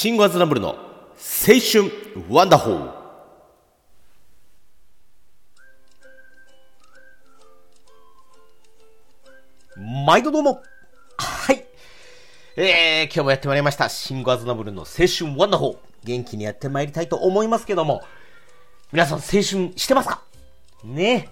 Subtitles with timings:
[0.00, 0.76] シンゴアズナブルの青
[1.60, 1.92] 春
[2.30, 2.90] ワンダホー。
[10.06, 10.62] 毎度どうも。
[11.18, 11.66] はい。
[12.56, 13.90] えー、今日もやってまいりました。
[13.90, 15.76] シンゴアズナブルの青春ワンダホー。
[16.04, 18.00] 元気にやってまいりたいと思いますけども、
[18.92, 19.42] 皆さん青春
[19.76, 20.22] してますか？
[20.82, 21.28] ね。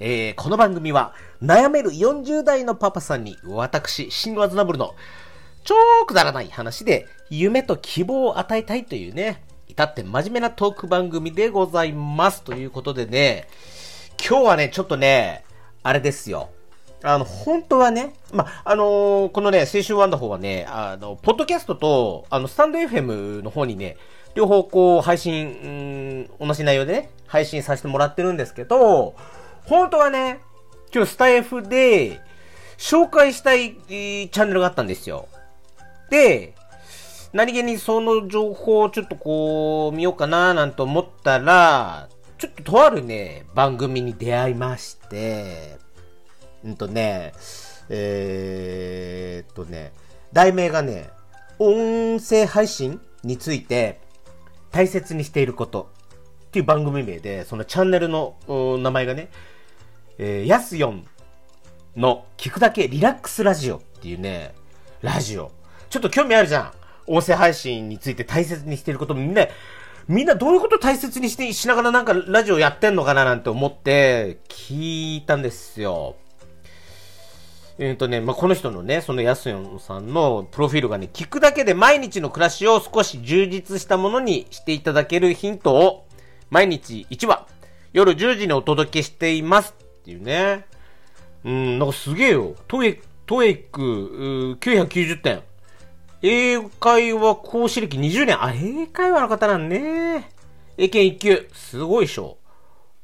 [0.00, 1.12] えー、この番組は
[1.42, 4.94] 悩める40代のパパさんに私、シンゴアズナブルの
[5.68, 5.74] 超
[6.06, 12.42] くだらない話で夢と希望を与えたいというね、至って真面目なトーク番組でございます。
[12.42, 13.48] ということでね、
[14.18, 15.44] 今日はね、ちょっとね、
[15.82, 16.48] あれですよ。
[17.02, 23.98] あの、本当はね、ま、あのー、このね、青春ワンダホーはね、あの、ポッドキャストと、あの、スタンド FM の方にね、
[24.34, 29.14] 両方こう、配信、うん、同じ内容でね、配信させてもらってるんですけど、
[29.66, 30.40] 本当はね、
[30.94, 32.22] 今日スタイフで、
[32.78, 35.28] 紹介したい、チャンネルがあったんですよ。
[36.10, 36.54] で、
[37.32, 45.76] 何気にその情報をちょっとこう、見ようかななんて思ったら、ちょっととあるね、番組に出会いまして、
[46.64, 47.32] うんとね、
[47.88, 49.92] えー、っとね、
[50.32, 51.10] 題名がね、
[51.58, 54.00] 音声配信について
[54.70, 55.90] 大切にしていること
[56.46, 58.36] っていう番組名で、そのチャンネルの
[58.78, 59.30] 名前がね、
[60.18, 61.06] え、やすよん
[61.96, 64.54] の聞くだけリラックスラジオっていうね、
[65.02, 65.57] ラジオ。
[65.90, 66.72] ちょっと興味あるじゃん。
[67.06, 69.46] 音声配信について大切にしてることみんな、
[70.06, 76.16] みんなどういうこと大切にしてしながらなんかラジオやってんのかななんて思って聞いたんですよ。
[77.78, 86.06] えっ、ー、とね、まあ、この人のね、そのやすよんさんのプロフィールがね、聞くだけで毎日の暮らしを少し充実したものにしていただけるヒントを
[86.50, 87.46] 毎日1話、
[87.92, 90.66] 夜10時にお届けしていますっていうね。
[91.44, 92.54] うん、なんかすげえよ。
[92.66, 95.42] トエトエック990点。
[96.22, 98.42] 英会話講師歴20年。
[98.42, 100.30] あ、英会話の方なんね。
[100.76, 101.48] 英検1級。
[101.52, 102.38] すごいでしょ。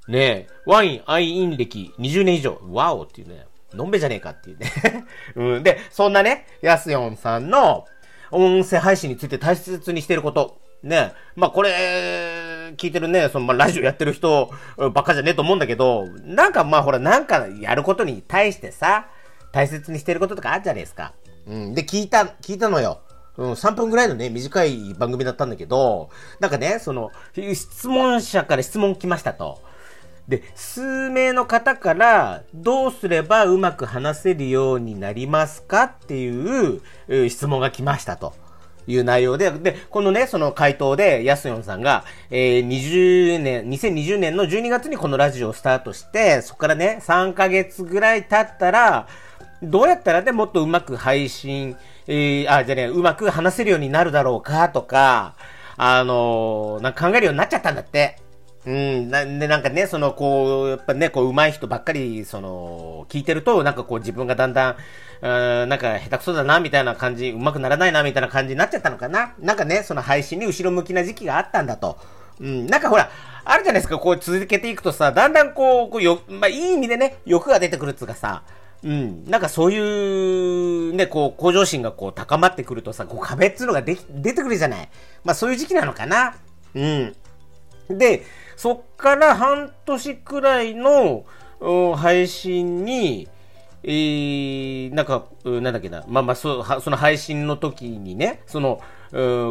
[0.08, 2.60] ねえワイン、アイイン歴20年以上。
[2.70, 3.46] ワオっていうね。
[3.72, 4.70] のんべじゃねえかっていうね
[5.34, 5.62] うん。
[5.62, 7.86] で、そんなね、やすよんさんの
[8.30, 10.58] 音声配信について大切にしてること。
[10.82, 11.12] ねえ。
[11.36, 11.70] まあ、これ、
[12.76, 19.06] 聞いてるね、その、まあ、ラジオやってる人ばっかじゃねえと思うんだけど、なんかまあ、ほら、なんかやることに対してさ、
[19.52, 21.14] 大切にしてることとかあるじゃないですか。
[21.46, 21.74] うん。
[21.74, 23.00] で、聞いた、聞いたのよ。
[23.36, 27.10] うん、3分ぐらいのね、短い番組だったんだけど、なんかね、その、
[27.54, 29.60] 質問者から質問来ましたと。
[30.28, 36.80] で、数名の方から、どうすればうまく話せるようになりますかっていう
[37.28, 38.34] 質問が来ましたと。
[38.86, 49.08] いう内容で、で、このね、その回答で、やすよんさんが、えー、20年、2020年の12月にこのラジオをスタートして、そこからね、3ヶ月ぐらい経ったら、
[49.70, 51.76] どうやったらね、もっとうまく配信、
[52.06, 55.34] えー、あ、じゃね、うまく話せるようになるだろうかとか、
[55.76, 58.18] あのー、なんか考えるようになっちゃったんだって。
[58.66, 64.76] うん、なんで、なんかね、その、こう、やっぱね、こう、上手い人ばっかり、その、聞いてると、なんかこう、自分がだんだん、
[65.20, 69.34] うん、なんか下手くそだな、みたいな感じ、上手くならないな、みたいな感じになっちゃったのかな。
[69.38, 71.98] なんかね、その配信に後ろ向きな時期があったんだと。
[72.40, 73.10] うん、なんかほら、
[73.44, 78.42] あるじゃないですか、こう続けていくとさ、だんだんこう、こうよ、まあ、いい意味でね、欲が出てくるっつうかさ、
[78.84, 79.24] うん。
[79.24, 79.78] なんかそうい
[80.90, 84.88] う、ね、こう、向上心がこう高まってくるとさ、こう壁っつうのができ、出てくるじゃない。
[85.24, 86.36] まあそういう時期なのかな。
[86.74, 87.16] うん。
[87.88, 88.22] で、
[88.56, 91.24] そっから半年くらいの、
[91.96, 93.26] 配信に、
[93.82, 98.82] えー、なんか、なんだっけな、まあまあそ、その配信の時にね、その、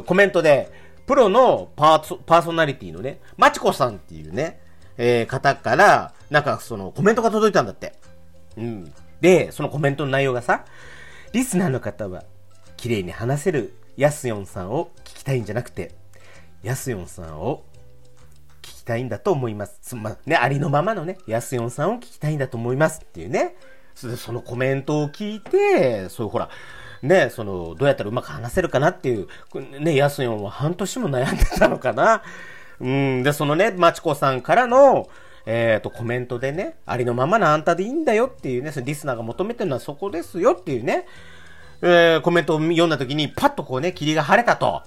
[0.05, 0.71] コメントで、
[1.07, 4.61] プロのパーパーソナリティのね、まちこさんっていうね、
[4.97, 7.93] えー、方から、なんかそのコメントが届いたんだって。
[8.57, 8.93] うん。
[9.23, 10.65] で、そのコメントの内容がさ、
[11.31, 12.25] リスナーの方は、
[12.75, 15.93] 綺麗に話せるヤスヨンさんを聞きたいんじゃなくて、
[16.61, 17.63] ヤスヨンさんを
[18.61, 19.79] 聞きたいんだと思います。
[19.81, 23.55] そまあ、ね、ありのままのね、ヤスヨンさんを聞きたいんだと思いますっていうね。
[23.95, 26.49] そのコメントを聞いて、そうほら、
[27.01, 29.29] ね、その、どうやったらうまく話せるかなっていう、
[29.79, 32.23] ね、ヤスヨンは半年も悩んでたのかな。
[32.81, 35.07] うん、で、そのね、マチコさんからの、
[35.45, 41.05] えっ、ー、と、コメントでね、ありのままのあんたでいいんだよっていうね、そのリスナーが求めてるのはそこですよっていうね、
[41.81, 44.81] えー、コメントを読んだ時に、パッとこうね、霧が晴れたと。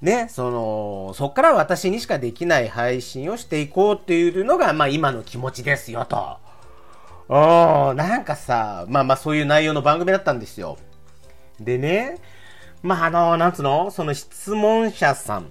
[0.00, 6.38] ね、その、そっから私にしかできない配信をしていこうっていうのが、まあ今の気持ちですよと。
[7.28, 10.76] うん、なんかさ、まあまあそういう内容の番組だったんですよ。
[11.60, 12.18] でね、
[12.82, 13.90] まああの、なんつうの？
[13.92, 15.50] その質問者さん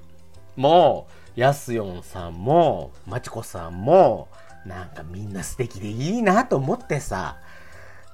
[0.57, 4.28] も、やすよんさんも、まちこさんも、
[4.66, 7.38] なんかみんな素敵でいいなと思ってさ、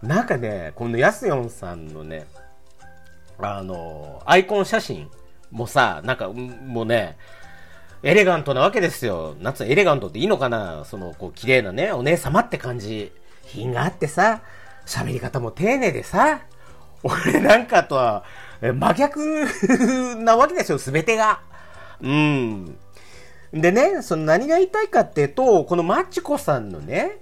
[0.02, 2.28] なんかね、このやすよんさんのね、
[3.40, 5.10] あの、アイコン写真
[5.52, 7.18] もさ、なんか、もうね、
[8.04, 9.36] エレガントなわけですよ。
[9.40, 10.86] 夏エレガントっていいのかな？
[10.86, 13.12] その、こう、綺麗なね、お姉様って感じ。
[13.44, 14.42] 品があってさ、
[14.86, 16.42] 喋り方も丁寧でさ、
[17.02, 18.24] 俺なんかとは、
[18.62, 19.46] 真逆
[20.18, 21.40] なわけですよ、すべてが。
[22.02, 22.78] うん。
[23.54, 27.18] でね、その何が言いたいかっていうと、このマチコさんのね、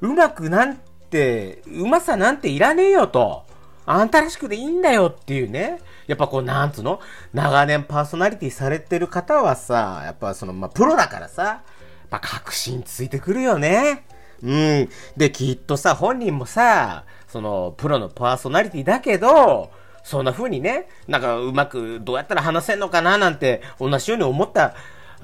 [0.00, 0.76] うまくなん
[1.10, 3.44] て、うまさなんていらねえよと。
[3.84, 5.80] あんたらしくでいいんだよっていうね。
[6.06, 7.00] やっぱこう、なんつうの
[7.32, 11.62] 長年パーソナリティされてる方はさ、やっぱその、まあ、プロだからさ、やっ
[12.08, 14.04] ぱ確信ついてくるよね。
[14.42, 14.88] うん。
[15.16, 19.70] で、きっとさ、本人もさ、その、プロのパーソナリティだけど、
[20.04, 24.74] そんな風にね、なんかうまくどうやったら話せんのかななんて、同じように思った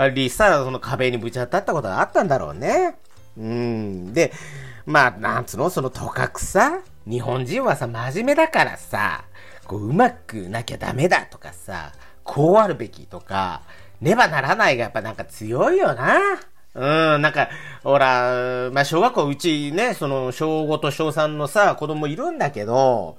[0.06, 2.96] りさ、その壁にぶち当たったことがあったんだろうね。
[3.36, 4.12] うん。
[4.12, 4.32] で、
[4.86, 9.24] まあ、なんつうのそのとかくさ、日本人はさ、真面目だからさ、
[9.66, 11.92] こう、うまくなきゃダメだとかさ、
[12.22, 13.62] こうあるべきとか、
[14.00, 16.18] ねばならないがやっぱなんか強いよな。
[16.74, 17.48] うん、なんか、
[17.82, 23.16] ほら、まあ、小学校うちね、その、小5と小3のさ、子供いるんだけど、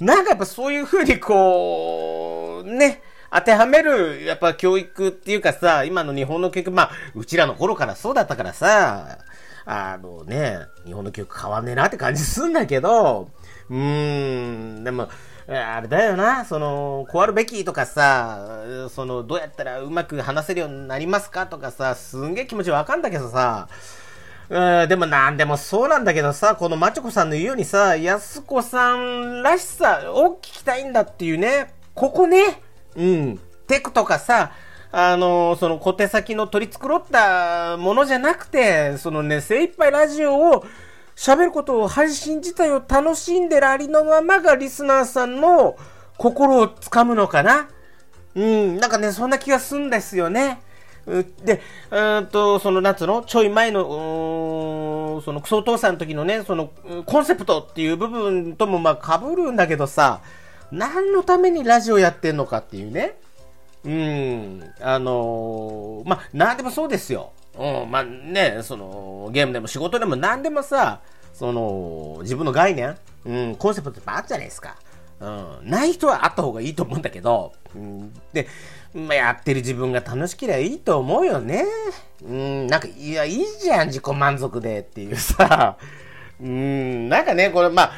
[0.00, 3.02] なんかやっぱそういうふうにこう、ね、
[3.32, 9.18] 当てはめる、やっぱ教育っていうかさ、今の日本の教育、まあ、うちらの頃からそうだったからさ、
[9.64, 13.30] あのね、日本の教育変わんねえなって感じすんだけど、
[13.70, 15.08] うーん、でも、
[15.48, 23.68] あれだよな、その、こうあるべきとかさ、その、どうやったらうまく話せるようになりますかとかさ、すんげえ気持ちわかんだけどさ、
[24.50, 32.60] うん、でもなんでもそうなんだけどさ、このマチョコさんの言うようにさ、安子さんらしさを聞きたいんだっていうね、ここね、
[32.96, 34.52] うん、テクとかさ、
[34.90, 40.64] あの、その小手先の取り繕ったものじゃなくて、そのね、精一杯ラジオを
[41.16, 45.76] 喋ることを配信自体を楽しんでるありのままがリスナーさんの
[46.18, 47.68] 心をつかむのかな。
[48.34, 50.60] うん、なんかね、そんな気がすんですよね。
[51.42, 51.60] で、
[51.90, 53.22] うんと、その、なんつうの？
[53.22, 56.70] ちょい前の、その、クソお父さんの時のね、その、
[57.06, 60.20] コンセプトっていう部分ともまあ被るんだけどさ、
[60.72, 63.14] 何のためにラジオやってんのかっていうね。
[63.84, 67.32] うん、あのー、まあ、なんでもそうですよ。
[67.58, 71.02] うん、まあね、その、ゲームでも仕事でも何でもさ、
[71.34, 74.76] その、自分の概念、うん、コンセプトってあるじゃないですか。
[75.20, 78.48] うん、ない人はあった方がいいと思うんだけど、うん、で、
[78.94, 81.64] まあ、やってる自分が楽しければいいと思うよね。
[82.24, 85.76] うん、なんか、いや、いいじゃん、自己満足でっていうさ、
[86.40, 87.92] うん、なんかね、これ、まあ、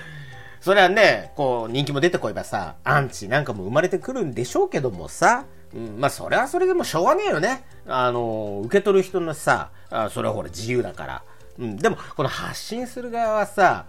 [0.65, 5.45] それはね、こう、人気も出てこいばさ、アンチなんかも生まれてくるんでしょうけどもさ、
[5.75, 7.65] うん、まあ、それはそれでもしょうがねえよね。
[7.87, 11.23] あの、受け取る人のさ、あそれはほら自由だから。
[11.59, 13.85] うん、でも、この発信する側はさ、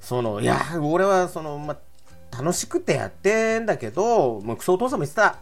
[0.00, 1.76] その、いや、俺はその、ま、
[2.36, 5.38] 楽しくてやってんだけど、もうクソお父さんも言ってた。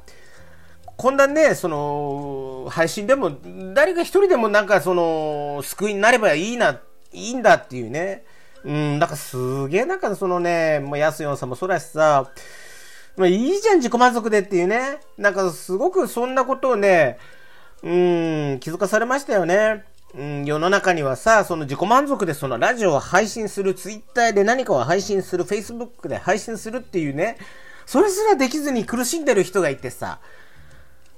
[0.99, 3.39] こんなね、その、配信でも、
[3.73, 6.79] 誰か一人でもなんかその、救いになればいいな、
[7.15, 8.27] いいんだっていうね。
[8.65, 12.31] うん、なんかすげえなんかそのね、もう安ヨンさんもそうだしさ、
[13.17, 15.01] まあいいじゃん自己満足でっていうね。
[15.19, 17.19] なんかすごくそんなことをね、
[17.83, 19.85] うん、気づかされましたよね。
[20.17, 27.37] うん、世の中にはさ、その自己満足でそのラジオを配信する、ツイッターで何かを配信する、フェイスブックで配信するっていうね、
[27.85, 30.21] それすらできずに苦しんでる人がいてさ、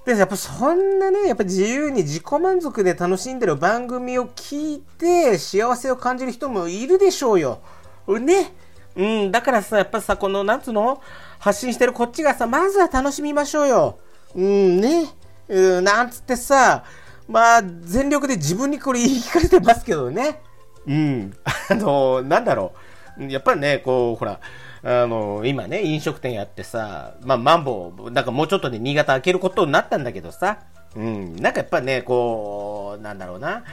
[0.07, 7.59] で、やっぱそんなね、やっぱ自由に自己満足で楽しんでる番組を聞いて幸せを感じる人もいるでしょうよ。
[8.07, 8.55] ね。
[8.95, 11.03] うん、だからさ、やっぱさ、この、なんつうの？
[11.39, 13.99] 発信してるこっちがさ、まずは楽しみましょうよ。
[14.35, 15.09] うんね。
[15.49, 16.85] うん、なんつってさ、
[17.29, 20.41] まあ、全力で自分にこれ言い聞かせてますけどね。
[20.87, 21.35] うん。
[21.69, 22.73] あの、なんだろ
[23.19, 23.25] う。
[23.25, 24.41] やっぱりね、こう、ほら、
[24.83, 30.59] あの、今ね、飲食店やってさ、まあ、マンボウ、なんかもうちょっとね新潟開けることになったんだけどさ、
[30.95, 33.65] うん、なんかやっぱね、こう、なんだろうな、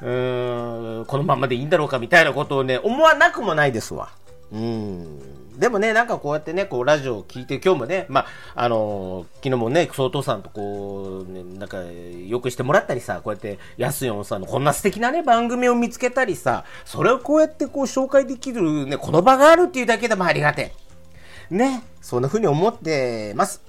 [0.00, 4.10] うーん、このままでいいんだろうかみたいなことをね、思わなくもないですわ。
[4.52, 5.58] うん。
[5.58, 20.72] でもね、なんかこうやってね、こうラジオを聞いて、今日もね、まあ、あのー、昨日もね、クソお父さんとこう、ね、なんか、よくしてもらったりさ、こうやって、やすよんさんのこんな素敵なね、番組を見つけたりさ、それをこうやってこう紹介できるね、この場があるっていうだけでもありがて
[21.50, 21.54] え。
[21.54, 23.62] ね、そんな風に思ってます。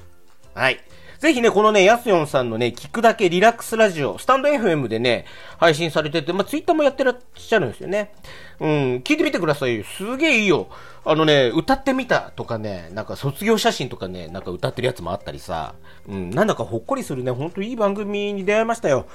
[0.54, 0.80] はい。
[1.20, 5.26] ぜひね、このね、やすよんさんのね、聞くだけリラックスラジオ、スタンド FM でね、
[5.58, 8.14] 配信されてて、まあ、ツイッターもやってらっしゃるんですよね。
[8.62, 8.70] うん、
[9.04, 10.70] 聞いてみてくださいすげえいいよ。
[11.04, 15.76] あのね、歌ってみたとかね、なんか卒業写真とかね、なんか歌ってるやつもあったりさ、
[16.08, 19.06] うん、なんだかほっこりするね、ほんといい番組に出会いましたよ。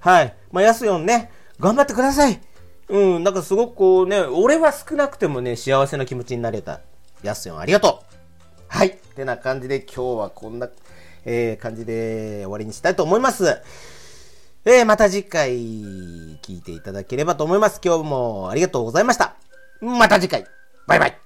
[0.00, 0.34] はい。
[0.52, 1.30] まあ、やすよんね、
[1.60, 2.42] 頑張ってください。
[2.88, 6.80] うん、なんかすごくこうね、俺は少なくてもね、幸せな気持ちになれた。
[7.22, 8.14] やすよんありがとう。
[8.68, 8.88] はい。
[8.88, 10.68] ってな感じで今日はこんな
[11.24, 13.60] えー、感じで終わりにしたいと思います。
[14.66, 17.80] えー、また次回聞いていただければと思います。
[17.84, 19.34] 今日もありがとうございました。
[19.80, 20.46] また次回。
[20.86, 21.23] バイバイ。